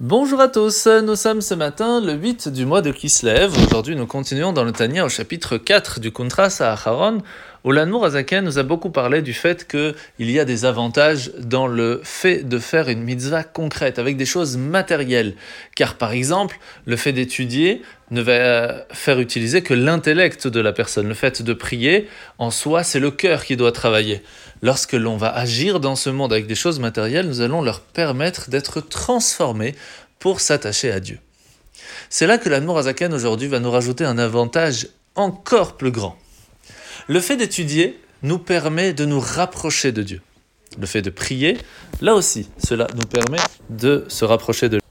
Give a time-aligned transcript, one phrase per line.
[0.00, 3.52] Bonjour à tous, nous sommes ce matin le 8 du mois de Kislev.
[3.62, 7.18] Aujourd'hui, nous continuons dans le Tania au chapitre 4 du Kuntras à Acharon,
[7.62, 11.66] où l'Anmour Azaken nous a beaucoup parlé du fait qu'il y a des avantages dans
[11.66, 15.34] le fait de faire une mitzvah concrète, avec des choses matérielles.
[15.76, 17.82] Car par exemple, le fait d'étudier
[18.12, 21.08] ne va faire utiliser que l'intellect de la personne.
[21.08, 22.08] Le fait de prier,
[22.38, 24.22] en soi, c'est le cœur qui doit travailler.
[24.60, 28.50] Lorsque l'on va agir dans ce monde avec des choses matérielles, nous allons leur permettre
[28.50, 29.74] d'être transformés
[30.18, 31.18] pour s'attacher à Dieu.
[32.10, 36.16] C'est là que l'Anmour Azaken aujourd'hui va nous rajouter un avantage encore plus grand.
[37.08, 40.20] Le fait d'étudier nous permet de nous rapprocher de Dieu.
[40.78, 41.56] Le fait de prier,
[42.02, 44.81] là aussi, cela nous permet de se rapprocher de.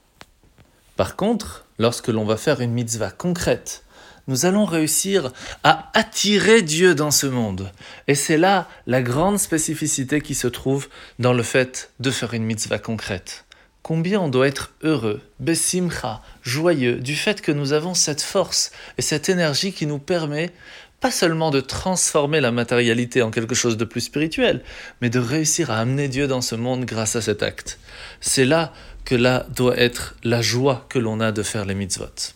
[0.96, 3.84] Par contre, lorsque l'on va faire une mitzvah concrète,
[4.28, 5.32] nous allons réussir
[5.64, 7.72] à attirer Dieu dans ce monde.
[8.06, 10.88] Et c'est là la grande spécificité qui se trouve
[11.18, 13.44] dans le fait de faire une mitzvah concrète.
[13.82, 19.02] Combien on doit être heureux, besimcha, joyeux, du fait que nous avons cette force et
[19.02, 20.52] cette énergie qui nous permet
[21.00, 24.62] pas seulement de transformer la matérialité en quelque chose de plus spirituel,
[25.00, 27.80] mais de réussir à amener Dieu dans ce monde grâce à cet acte.
[28.20, 28.72] C'est là
[29.04, 32.34] que là doit être la joie que l'on a de faire les mitzvot.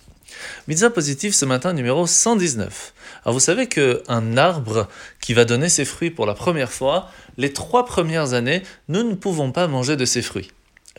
[0.69, 2.93] Mitzvah positive ce matin numéro 119.
[3.25, 4.89] Alors vous savez qu'un arbre
[5.21, 9.15] qui va donner ses fruits pour la première fois, les trois premières années, nous ne
[9.15, 10.51] pouvons pas manger de ses fruits.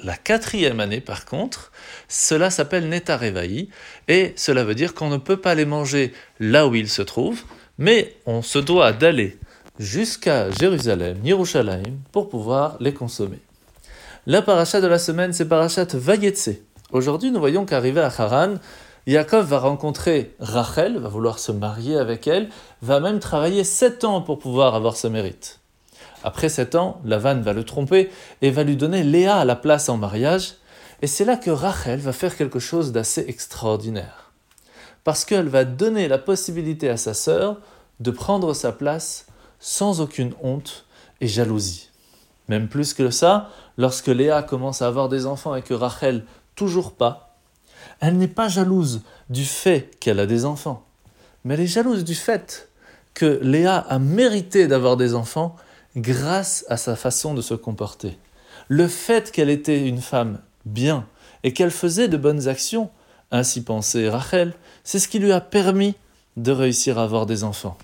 [0.04, 1.72] La quatrième année, par contre,
[2.08, 3.70] cela s'appelle Netarevaï,
[4.08, 7.44] et cela veut dire qu'on ne peut pas les manger là où ils se trouvent,
[7.80, 9.38] mais on se doit d'aller
[9.80, 13.40] jusqu'à Jérusalem, Yerushalayim, pour pouvoir les consommer.
[14.30, 16.50] La paracha de la semaine, c'est parachat Vayetse.
[16.92, 18.56] Aujourd'hui, nous voyons qu'arrivé à Haran,
[19.06, 22.50] Yaakov va rencontrer Rachel, va vouloir se marier avec elle,
[22.82, 25.62] va même travailler sept ans pour pouvoir avoir ce mérite.
[26.26, 28.12] Après sept ans, Lavan va le tromper
[28.42, 30.56] et va lui donner Léa à la place en mariage,
[31.02, 34.34] et c'est là que Rachel va faire quelque chose d'assez extraordinaire.
[35.06, 37.62] Parce qu'elle va donner la possibilité à sa sœur
[38.02, 39.28] de prendre sa place
[39.62, 40.84] sans aucune honte
[41.22, 41.92] et jalousie.
[42.48, 46.24] Même plus que ça, lorsque Léa commence à avoir des enfants et que Rachel
[46.56, 47.38] toujours pas,
[48.00, 50.86] elle n'est pas jalouse du fait qu'elle a des enfants,
[51.44, 52.70] mais elle est jalouse du fait
[53.14, 55.56] que Léa a mérité d'avoir des enfants
[55.96, 58.18] grâce à sa façon de se comporter.
[58.68, 61.08] Le fait qu'elle était une femme bien
[61.44, 62.90] et qu'elle faisait de bonnes actions,
[63.32, 64.54] ainsi pensait Rachel,
[64.84, 65.96] c'est ce qui lui a permis
[66.38, 67.78] de réussir à avoir des enfants.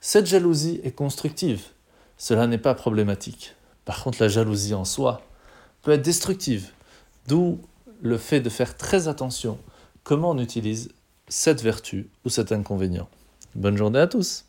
[0.00, 1.62] Cette jalousie est constructive,
[2.18, 3.54] cela n'est pas problématique.
[3.84, 5.22] Par contre, la jalousie en soi
[5.82, 6.70] peut être destructive,
[7.28, 7.60] d'où
[8.00, 9.58] le fait de faire très attention
[10.02, 10.90] comment on utilise
[11.28, 13.08] cette vertu ou cet inconvénient.
[13.54, 14.44] Bonne journée à tous